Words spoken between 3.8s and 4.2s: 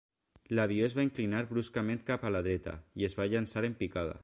picada.